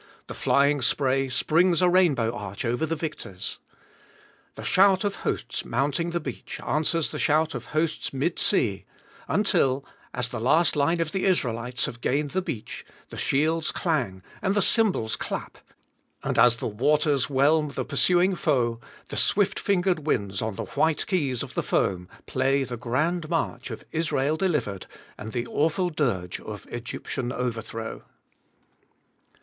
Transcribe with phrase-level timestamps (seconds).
[0.25, 3.59] The flying spray springs a rainbow arch over the victors.
[4.55, 8.85] The shout of hosts mounting the beach answers the shout of hosts mid sea;
[9.27, 14.23] until, as the last line of the Israelites have gained the beach, the shields clang,
[14.41, 15.59] and the cymbals clap;
[16.23, 18.79] and as the waters whelm the pursuing foe,
[19.09, 23.69] the swift fingered winds on the white keys of the foam play the grand march
[23.69, 28.01] of Israel delivered, and the awful dirge of Egyptian overthrow.